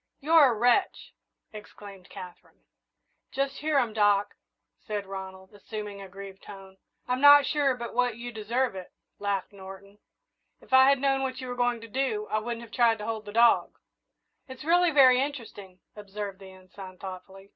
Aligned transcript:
"You're 0.19 0.45
a 0.53 0.53
wretch!" 0.55 1.13
exclaimed 1.53 2.09
Katherine. 2.09 2.63
"Just 3.31 3.59
hear 3.59 3.77
'em, 3.77 3.93
Doc," 3.93 4.35
said 4.79 5.05
Ronald, 5.05 5.53
assuming 5.53 6.01
a 6.01 6.09
grieved 6.09 6.41
tone. 6.41 6.77
"I'm 7.07 7.21
not 7.21 7.45
sure 7.45 7.75
but 7.75 7.93
what 7.93 8.17
you 8.17 8.31
deserve 8.31 8.73
it," 8.75 8.91
laughed 9.19 9.53
Norton. 9.53 9.99
"If 10.59 10.73
I 10.73 10.89
had 10.89 10.97
known 10.97 11.21
what 11.21 11.39
you 11.39 11.47
were 11.49 11.55
going 11.55 11.81
to 11.81 11.87
do, 11.87 12.25
I 12.31 12.39
wouldn't 12.39 12.63
have 12.63 12.71
tried 12.71 12.97
to 12.97 13.05
hold 13.05 13.25
the 13.25 13.31
dog." 13.31 13.77
"It's 14.47 14.65
really 14.65 14.89
very 14.89 15.21
interesting," 15.21 15.81
observed 15.95 16.39
the 16.39 16.51
Ensign, 16.51 16.97
thoughtfully. 16.97 17.49